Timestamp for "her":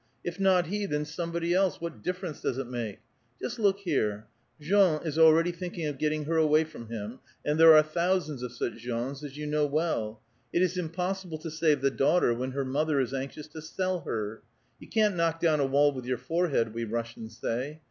6.25-6.37, 12.53-12.65, 13.99-14.41